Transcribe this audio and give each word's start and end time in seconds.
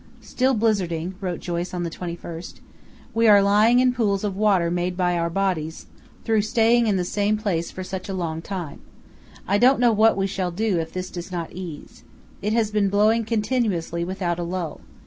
"Still 0.21 0.55
blizzarding," 0.55 1.13
wrote 1.21 1.41
Joyce 1.41 1.69
again 1.73 1.77
on 1.77 1.83
the 1.83 1.91
21st. 1.91 2.55
"We 3.13 3.27
are 3.27 3.43
lying 3.43 3.77
in 3.79 3.93
pools 3.93 4.23
of 4.23 4.35
water 4.35 4.71
made 4.71 4.97
by 4.97 5.15
our 5.15 5.29
bodies 5.29 5.85
through 6.25 6.41
staying 6.41 6.87
in 6.87 6.95
the 6.97 7.05
same 7.05 7.37
place 7.37 7.69
for 7.69 7.83
such 7.83 8.09
a 8.09 8.13
long 8.15 8.41
time. 8.41 8.79
I 9.47 9.59
don't 9.59 9.79
know 9.79 9.91
what 9.91 10.17
we 10.17 10.25
shall 10.25 10.49
do 10.49 10.79
if 10.79 10.91
this 10.91 11.11
does 11.11 11.31
not 11.31 11.51
ease. 11.53 12.03
It 12.41 12.51
has 12.53 12.71
been 12.71 12.89
blowing 12.89 13.25
continuously 13.25 14.03
without 14.03 14.39
a 14.39 14.43
lull. 14.43 14.81